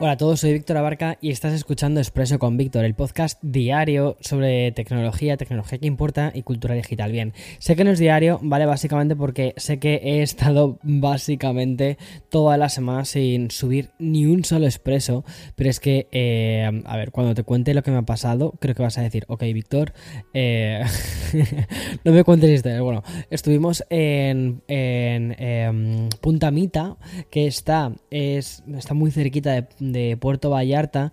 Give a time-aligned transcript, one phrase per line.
[0.00, 4.16] Hola a todos, soy Víctor Abarca y estás escuchando Expreso con Víctor, el podcast diario
[4.20, 7.10] sobre tecnología, tecnología que importa y cultura digital.
[7.10, 11.98] Bien, sé que no es diario, vale, básicamente porque sé que he estado básicamente
[12.28, 15.24] toda la semana sin subir ni un solo expreso,
[15.56, 18.76] pero es que, eh, a ver, cuando te cuente lo que me ha pasado, creo
[18.76, 19.94] que vas a decir, ok, Víctor,
[20.32, 20.84] eh,
[22.04, 22.82] no me cuentes historias.
[22.82, 26.96] Bueno, estuvimos en, en em, Punta Mita,
[27.30, 31.12] que está, es, está muy cerquita de de Puerto Vallarta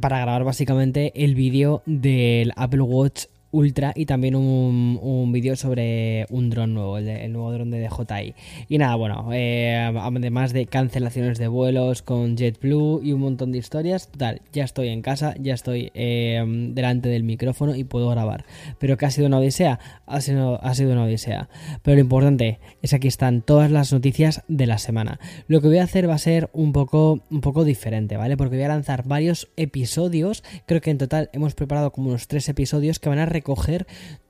[0.00, 6.50] para grabar básicamente el vídeo del Apple Watch Ultra y también un, vídeo sobre un
[6.50, 8.34] dron nuevo, el, nuevo dron de DJI.
[8.68, 13.58] Y nada, bueno, eh, además de cancelaciones de vuelos con JetBlue y un montón de
[13.58, 18.44] historias, total, ya estoy en casa, ya estoy eh, delante del micrófono y puedo grabar.
[18.78, 21.48] Pero que ha sido una odisea, ha sido, ha sido una odisea.
[21.82, 25.20] Pero lo importante es aquí están todas las noticias de la semana.
[25.46, 28.36] Lo que voy a hacer va a ser un poco, un poco diferente, ¿vale?
[28.36, 32.48] Porque voy a lanzar varios episodios, creo que en total hemos preparado como unos tres
[32.48, 33.86] episodios que van a recoger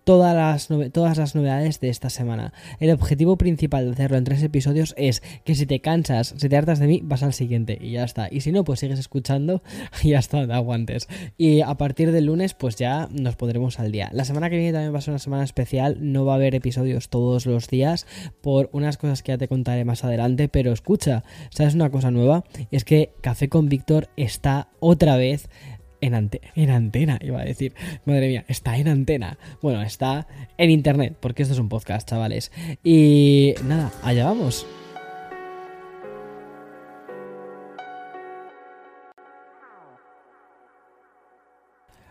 [0.08, 2.54] todas las, todas las novedades de esta semana.
[2.80, 6.56] El objetivo principal de hacerlo en tres episodios es que si te cansas, si te
[6.56, 8.26] hartas de mí, vas al siguiente y ya está.
[8.30, 9.62] Y si no, pues sigues escuchando
[10.02, 11.08] y ya está, aguantes.
[11.36, 14.08] Y a partir del lunes, pues ya nos pondremos al día.
[14.14, 16.54] La semana que viene también va a ser una semana especial, no va a haber
[16.54, 18.06] episodios todos los días
[18.40, 22.44] por unas cosas que ya te contaré más adelante, pero escucha, ¿sabes una cosa nueva?
[22.70, 25.50] Es que Café con Víctor está otra vez
[26.00, 27.74] en, en antena, iba a decir.
[28.04, 29.38] Madre mía, está en antena.
[29.62, 32.52] Bueno, está en internet, porque esto es un podcast, chavales.
[32.82, 34.66] Y nada, allá vamos.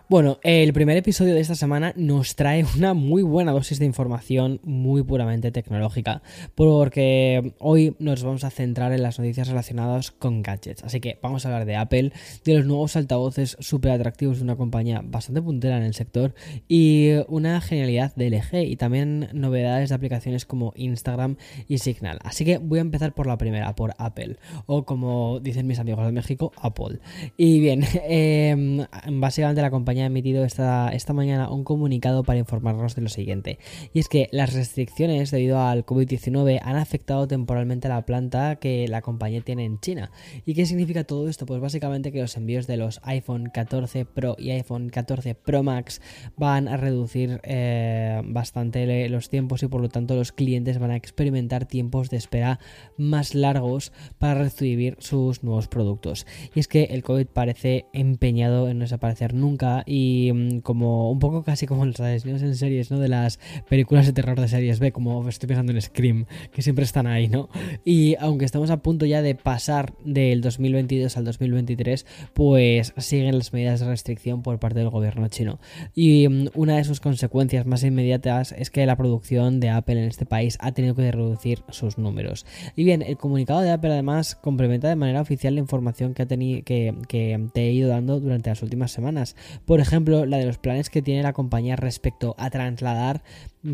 [0.10, 4.62] Bueno, el primer episodio de esta semana nos trae una muy buena dosis de información
[4.64, 6.22] muy puramente tecnológica,
[6.56, 10.82] porque hoy nos vamos a centrar en las noticias relacionadas con gadgets.
[10.86, 12.14] Así que vamos a hablar de Apple,
[12.46, 16.34] de los nuevos altavoces súper atractivos de una compañía bastante puntera en el sector
[16.70, 21.36] y una genialidad de LG y también novedades de aplicaciones como Instagram
[21.68, 22.20] y Signal.
[22.24, 24.38] Así que voy a empezar por la primera, por Apple,
[24.68, 27.00] o como dicen mis amigos de México, Apple.
[27.36, 28.86] Y bien, em,
[29.20, 33.60] básicamente la compañía ha emitido esta, esta mañana un comunicado para informarnos de lo siguiente.
[33.94, 38.88] Y es que las restricciones debido al COVID-19 han afectado temporalmente a la planta que
[38.88, 40.12] la compañía tiene en China.
[40.46, 41.46] ¿Y qué significa todo esto?
[41.46, 46.02] Pues básicamente que los envíos de los iPhone 14 Pro y iPhone 14 Pro Max
[46.36, 50.96] van a reducir eh, bastante los tiempos y por lo tanto los clientes van a
[50.96, 52.60] experimentar tiempos de espera
[52.98, 56.26] más largos para recibir sus nuevos productos.
[56.54, 61.20] Y es que el COVID parece empeñado en no desaparecer nunca y mm, como un
[61.20, 63.00] poco casi como los asesinos en series, ¿no?
[63.00, 63.40] De las
[63.70, 67.28] películas de terror de series B, como estoy pensando en Scream, que siempre están ahí,
[67.28, 67.50] ¿no?
[67.86, 73.54] Y aunque estamos a punto ya de pasar del 2022 al 2023, pues siguen las
[73.54, 75.60] medidas de restricción por parte del gobierno chino.
[75.96, 80.08] Y mm, una de sus consecuencias más inmediatas es que la producción de Apple en
[80.10, 82.46] este país ha tenido que reducir sus números.
[82.76, 86.28] Y bien, el comunicado de Apple además complementa de manera oficial la información que, ha
[86.28, 89.36] que, que te he ido dando durante las últimas semanas.
[89.66, 93.22] Por por ejemplo, la de los planes que tiene la compañía respecto a trasladar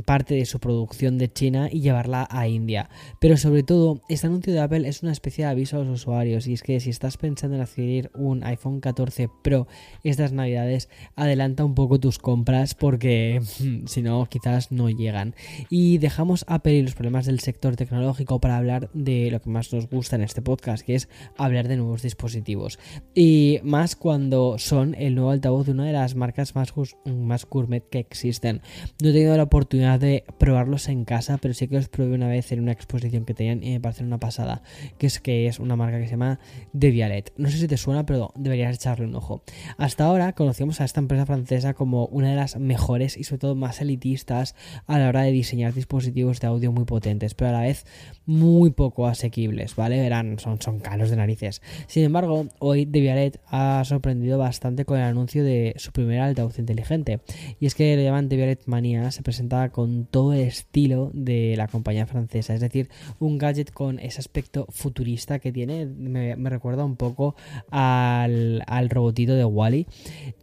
[0.02, 2.90] parte de su producción de China y llevarla a India.
[3.20, 6.48] Pero sobre todo, este anuncio de Apple es una especie de aviso a los usuarios
[6.48, 9.68] y es que si estás pensando en adquirir un iPhone 14 Pro
[10.04, 13.42] estas navidades, adelanta un poco tus compras porque
[13.86, 15.36] si no, quizás no llegan.
[15.70, 19.72] Y dejamos Apple y los problemas del sector tecnológico para hablar de lo que más
[19.74, 22.80] nos gusta en este podcast, que es hablar de nuevos dispositivos.
[23.14, 26.74] Y más cuando son el nuevo altavoz de una de las marcas más,
[27.06, 28.62] más gourmet que existen.
[29.02, 32.28] No he tenido la oportunidad de probarlos en casa, pero sí que los probé una
[32.28, 34.64] vez en una exposición que tenían y me parece una pasada,
[34.98, 36.40] que es que es una marca que se llama
[36.72, 37.34] Devialet.
[37.38, 39.44] No sé si te suena, pero deberías echarle un ojo.
[39.78, 43.56] Hasta ahora conocíamos a esta empresa francesa como una de las mejores y sobre todo
[43.56, 44.56] más elitistas
[44.88, 47.86] a la hora de diseñar dispositivos de audio muy potentes, pero a la vez
[48.26, 50.00] muy poco asequibles, ¿vale?
[50.00, 51.62] Verán, son, son caros de narices.
[51.88, 57.20] Sin embargo, hoy Devialet ha sorprendido bastante con el anuncio de su primera altavoz inteligente.
[57.60, 59.22] Y es que lo llaman Violet Mania, se
[59.70, 62.90] con todo el estilo de la compañía francesa, es decir,
[63.20, 67.36] un gadget con ese aspecto futurista que tiene, me, recuerda un poco
[67.72, 69.88] al, robotito de Wally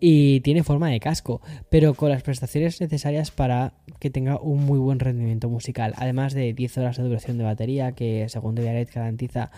[0.00, 4.78] y tiene forma de casco, pero con las prestaciones necesarias para que tenga un muy
[4.78, 9.50] buen rendimiento musical, además de 10 horas de duración de batería que según Devialet garantiza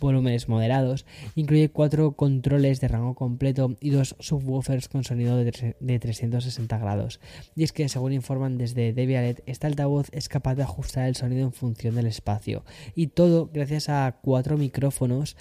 [0.00, 6.78] volúmenes moderados, incluye cuatro controles de rango completo y dos subwoofers con sonido de, 360
[6.78, 7.20] grados.
[7.54, 11.42] Y es que, según informan desde Debianet, este altavoz es capaz de ajustar el sonido
[11.42, 12.64] en función del espacio.
[12.94, 15.36] Y todo gracias a cuatro micrófonos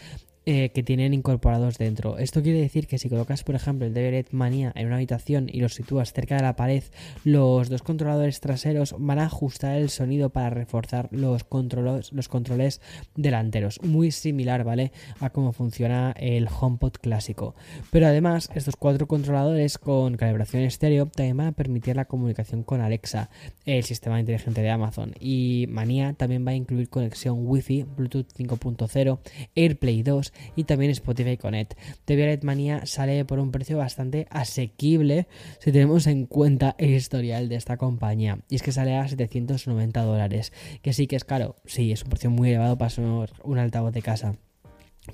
[0.49, 2.17] eh, que tienen incorporados dentro.
[2.17, 5.59] Esto quiere decir que si colocas, por ejemplo, el DVLED Mania en una habitación y
[5.59, 6.85] lo sitúas cerca de la pared,
[7.25, 12.79] los dos controladores traseros van a ajustar el sonido para reforzar los controles, los controles
[13.17, 13.81] delanteros.
[13.83, 14.93] Muy similar, ¿vale?
[15.19, 17.53] A cómo funciona el HomePod clásico.
[17.91, 22.79] Pero además, estos cuatro controladores con calibración estéreo también van a permitir la comunicación con
[22.79, 23.29] Alexa,
[23.65, 25.13] el sistema inteligente de Amazon.
[25.19, 29.19] Y Mania también va a incluir conexión Wi-Fi, Bluetooth 5.0,
[29.53, 31.73] AirPlay 2 y también Spotify Connect.
[32.05, 35.27] TV Mania sale por un precio bastante asequible
[35.59, 38.39] si tenemos en cuenta el historial de esta compañía.
[38.49, 42.09] Y es que sale a 790 dólares, que sí que es caro, sí, es un
[42.09, 42.91] precio muy elevado para
[43.43, 44.37] un altavoz de casa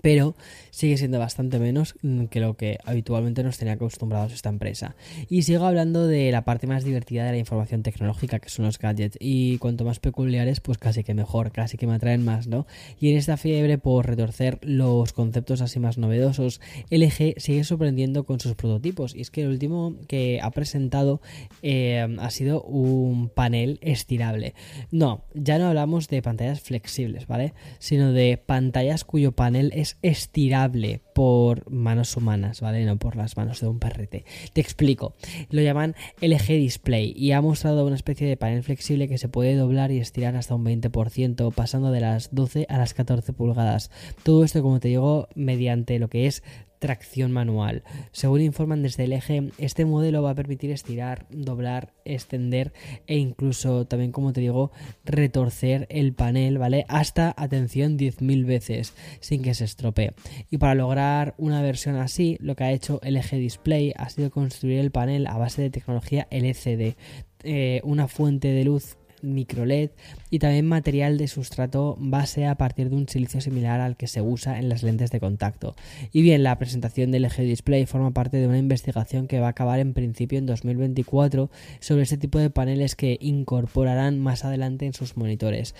[0.02, 0.36] pero
[0.72, 1.96] sigue siendo bastante menos
[2.30, 4.96] que lo que habitualmente nos tenía acostumbrados esta empresa.
[5.30, 8.80] Y sigo hablando de la parte más divertida de la información tecnológica, que son los
[8.80, 12.66] gadgets, y cuanto más peculiares, pues casi que mejor, casi que me atraen más, ¿no?
[13.00, 16.60] Y en esta fiebre por retorcer los conceptos así más novedosos,
[16.90, 21.22] LG sigue sorprendiendo con sus prototipos, y es que el último que ha presentado
[21.62, 24.56] eh, ha sido un panel estirable.
[24.92, 27.54] No, ya no hablamos de pantallas flexibles, ¿vale?
[27.80, 32.86] Sino de pantallas cuyo panel es es estirable por manos humanas, ¿vale?
[32.86, 34.26] No por las manos de un perrete.
[34.54, 35.14] Te explico.
[35.50, 39.56] Lo llaman LG Display y ha mostrado una especie de panel flexible que se puede
[39.56, 43.92] doblar y estirar hasta un 20%, pasando de las 12 a las 14 pulgadas.
[44.24, 46.44] Todo esto, como te digo, mediante lo que es
[46.84, 47.82] tracción manual.
[48.12, 52.74] Según informan desde el eje, este modelo va a permitir estirar, doblar, extender
[53.08, 54.70] e incluso también, como te digo,
[55.06, 56.84] retorcer el panel, ¿vale?
[56.90, 60.12] Hasta, atención, 10.000 veces sin que se estropee.
[60.52, 61.03] Y para lograr
[61.38, 65.38] una versión así, lo que ha hecho eje Display ha sido construir el panel a
[65.38, 66.96] base de tecnología LCD,
[67.44, 69.92] eh, una fuente de luz micro LED
[70.30, 74.22] y también material de sustrato base a partir de un silicio similar al que se
[74.22, 75.76] usa en las lentes de contacto.
[76.12, 79.52] Y bien, la presentación del LG Display forma parte de una investigación que va a
[79.52, 81.50] acabar en principio en 2024
[81.80, 85.74] sobre este tipo de paneles que incorporarán más adelante en sus monitores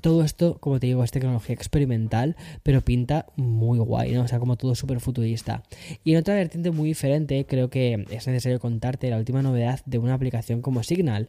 [0.00, 4.22] todo esto, como te digo, es tecnología experimental, pero pinta muy guay, ¿no?
[4.22, 5.62] O sea, como todo súper futurista.
[6.04, 9.98] Y en otra vertiente muy diferente, creo que es necesario contarte la última novedad de
[9.98, 11.28] una aplicación como Signal.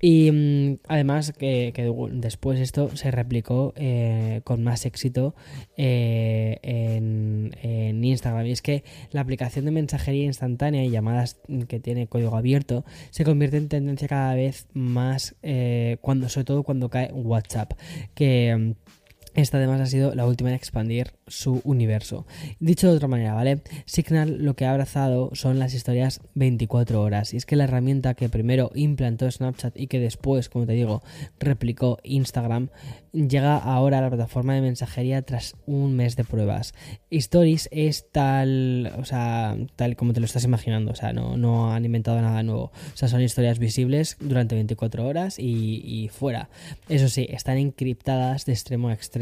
[0.00, 1.72] Y mm, además que,
[2.12, 5.34] después esto se replicó eh, con más éxito
[5.76, 8.46] eh, en, Instagram.
[8.46, 11.38] Y es que la aplicación de mensajería instantánea y llamadas
[11.68, 16.62] que tiene código abierto se convierte en tendencia cada vez más, eh, cuando, sobre todo
[16.62, 17.74] cuando cae WhatsApp.
[18.14, 18.99] Que mm,
[19.34, 22.26] esta además ha sido la última en expandir su universo.
[22.58, 23.62] Dicho de otra manera, ¿vale?
[23.84, 27.32] Signal lo que ha abrazado son las historias 24 horas.
[27.32, 31.02] Y es que la herramienta que primero implantó Snapchat y que después, como te digo,
[31.38, 32.70] replicó Instagram,
[33.12, 36.74] llega ahora a la plataforma de mensajería tras un mes de pruebas.
[37.10, 41.72] Stories es tal, o sea, tal como te lo estás imaginando, o sea, no, no
[41.72, 42.64] han inventado nada nuevo.
[42.64, 46.48] O sea, son historias visibles durante 24 horas y, y fuera.
[46.88, 49.19] Eso sí, están encriptadas de extremo a extremo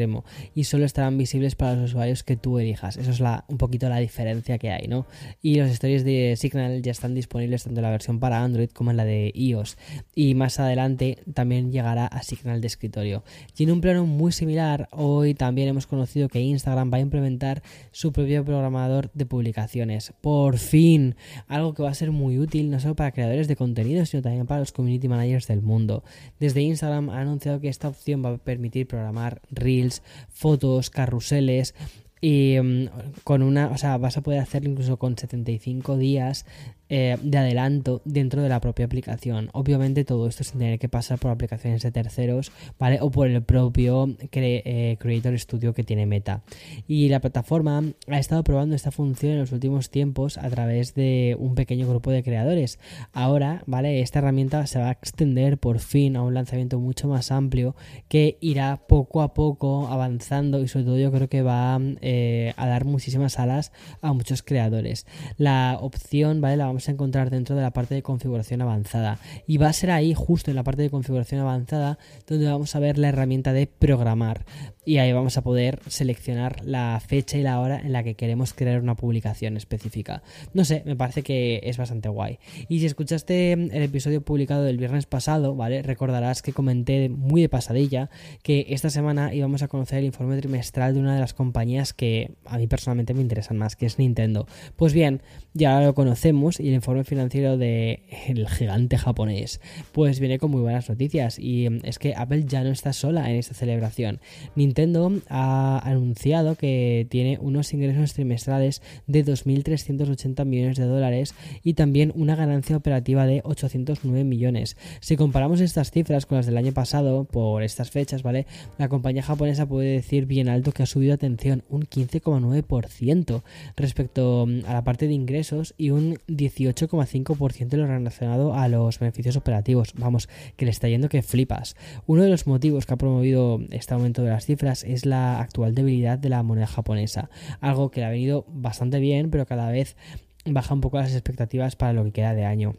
[0.54, 2.96] y solo estarán visibles para los usuarios que tú elijas.
[2.96, 5.06] Eso es la, un poquito la diferencia que hay, ¿no?
[5.42, 8.90] Y los stories de Signal ya están disponibles tanto en la versión para Android como
[8.90, 9.76] en la de iOS.
[10.14, 13.24] Y más adelante también llegará a Signal de escritorio.
[13.54, 18.12] Tiene un plano muy similar, hoy también hemos conocido que Instagram va a implementar su
[18.12, 20.12] propio programador de publicaciones.
[20.20, 24.04] Por fin, algo que va a ser muy útil no solo para creadores de contenido,
[24.06, 26.04] sino también para los community managers del mundo.
[26.38, 29.87] Desde Instagram ha anunciado que esta opción va a permitir programar reels,
[30.28, 31.74] fotos, carruseles,
[32.20, 32.88] y mm,
[33.24, 36.46] con una, o sea, vas a poder hacerlo incluso con 75 días
[36.88, 39.50] eh, de adelanto dentro de la propia aplicación.
[39.52, 42.98] Obviamente todo esto sin tener que pasar por aplicaciones de terceros, ¿vale?
[43.00, 46.42] O por el propio eh, Creator Studio que tiene Meta.
[46.86, 51.36] Y la plataforma ha estado probando esta función en los últimos tiempos a través de
[51.38, 52.78] un pequeño grupo de creadores.
[53.12, 54.00] Ahora, ¿vale?
[54.00, 57.74] Esta herramienta se va a extender por fin a un lanzamiento mucho más amplio
[58.08, 62.66] que irá poco a poco avanzando y sobre todo yo creo que va eh, a
[62.66, 65.06] dar muchísimas alas a muchos creadores.
[65.36, 66.56] La opción, ¿vale?
[66.56, 69.18] La vamos a encontrar dentro de la parte de configuración avanzada.
[69.46, 72.78] Y va a ser ahí, justo en la parte de configuración avanzada, donde vamos a
[72.78, 74.44] ver la herramienta de programar
[74.88, 78.54] y ahí vamos a poder seleccionar la fecha y la hora en la que queremos
[78.54, 80.22] crear una publicación específica.
[80.54, 82.38] No sé, me parece que es bastante guay.
[82.70, 85.82] Y si escuchaste el episodio publicado del viernes pasado, ¿vale?
[85.82, 88.08] Recordarás que comenté muy de pasadilla
[88.42, 92.30] que esta semana íbamos a conocer el informe trimestral de una de las compañías que
[92.46, 94.46] a mí personalmente me interesan más, que es Nintendo.
[94.76, 95.20] Pues bien,
[95.52, 99.60] ya lo conocemos y el informe financiero del gigante japonés,
[99.92, 103.30] pues viene con muy buenas noticias y mm, es que Apple ya no está sola
[103.30, 104.20] en esta celebración.
[104.54, 112.12] Nintendo ha anunciado que tiene unos ingresos trimestrales de 2.380 millones de dólares y también
[112.14, 114.76] una ganancia operativa de 809 millones.
[115.00, 118.46] Si comparamos estas cifras con las del año pasado, por estas fechas, ¿vale?
[118.78, 123.42] La compañía japonesa puede decir bien alto que ha subido atención un 15,9%
[123.76, 126.18] respecto mm, a la parte de ingresos y un
[126.58, 129.92] 18,5% lo relacionado a los beneficios operativos.
[129.96, 131.76] Vamos, que le está yendo que flipas.
[132.06, 135.74] Uno de los motivos que ha promovido este aumento de las cifras es la actual
[135.74, 139.96] debilidad de la moneda japonesa, algo que le ha venido bastante bien, pero cada vez
[140.44, 142.76] baja un poco las expectativas para lo que queda de año.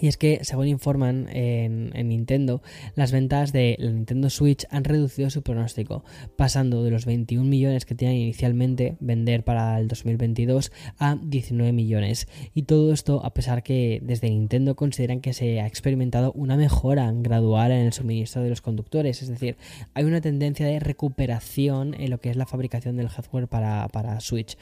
[0.00, 2.62] Y es que, según informan en, Nintendo,
[2.96, 6.04] las ventas de la Nintendo Switch han reducido su pronóstico,
[6.36, 12.26] pasando de los 21 millones que tenían inicialmente vender para el 2022 a 19 millones.
[12.54, 17.12] Y todo esto a pesar que desde Nintendo consideran que se ha experimentado una mejora
[17.14, 19.56] gradual en el suministro de los conductores, es decir,
[19.94, 24.20] hay una tendencia de recuperación en lo que es la fabricación del hardware para, para
[24.20, 24.56] Switch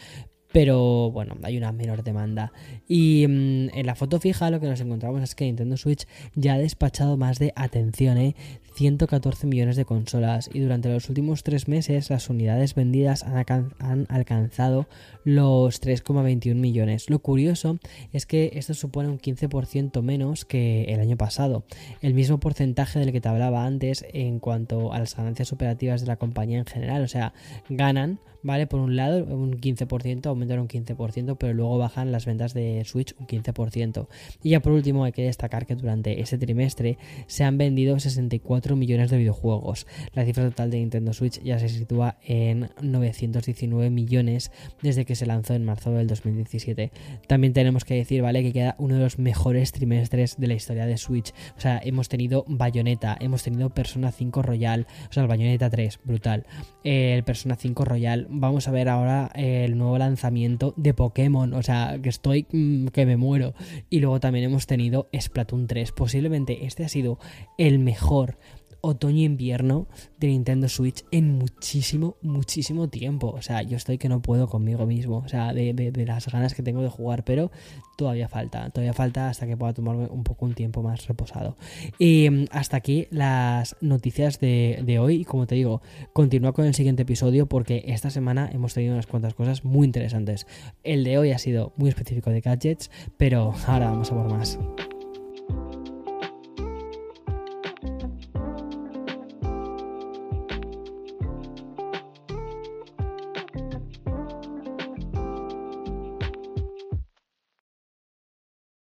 [0.52, 2.52] pero bueno, hay una menor demanda.
[2.88, 6.54] Y mm, en la foto fija lo que nos encontramos es que Nintendo Switch ya
[6.54, 8.35] ha despachado más de, atención, ¿eh?
[8.75, 14.06] 114 millones de consolas y durante los últimos tres meses las unidades vendidas han, han
[14.09, 14.88] alcanzado
[15.25, 17.11] los 3,21 millones.
[17.11, 17.78] Lo curioso
[18.12, 21.64] es que esto supone un 15% menos que el año pasado,
[22.00, 26.06] el mismo porcentaje del que te hablaba antes en cuanto a las ganancias operativas de
[26.06, 27.35] la compañía en general, o sea,
[27.68, 28.66] ganan ¿vale?
[28.66, 33.14] Por un lado, un 15%, aumentan un 15%, pero luego bajan las ventas de Switch
[33.18, 34.06] un 15%.
[34.42, 38.76] Y ya por último, hay que destacar que durante ese trimestre se han vendido 64
[38.76, 39.87] millones de videojuegos.
[40.14, 44.50] La cifra total de Nintendo Switch ya se sitúa en 919 millones
[44.82, 46.90] desde que se lanzó en marzo del 2017.
[47.26, 48.42] También tenemos que decir, ¿vale?
[48.42, 51.32] Que queda uno de los mejores trimestres de la historia de Switch.
[51.56, 56.00] O sea, hemos tenido Bayonetta, hemos tenido Persona 5 Royal, o sea, el Bayonetta 3,
[56.04, 56.46] brutal.
[56.84, 61.54] El Persona 5 Royal vamos a ver ahora el nuevo lanzamiento de Pokémon.
[61.54, 63.54] O sea, que estoy mm, que me muero.
[63.90, 65.92] Y luego también hemos tenido Splatoon 3.
[65.92, 67.18] Posiblemente este ha sido
[67.58, 68.38] el mejor
[68.82, 69.86] otoño-invierno
[70.18, 73.28] de Nintendo Switch en muchísimo, muchísimo tiempo.
[73.28, 75.18] O sea, yo estoy que no puedo conmigo mismo.
[75.18, 77.50] O sea, de, las ganas que tengo de jugar, pero
[77.96, 78.70] todavía falta.
[78.70, 81.56] Todavía falta hasta que pueda tomarme un poco un tiempo más reposado.
[81.98, 85.22] Y mm, hasta aquí las noticias de, de hoy.
[85.22, 85.80] Y como te digo,
[86.12, 90.46] continúa con el siguiente episodio porque esta semana hemos tenido unas cuantas cosas muy interesantes.
[90.82, 94.58] El de hoy ha sido muy específico de gadgets, pero ahora vamos a por más.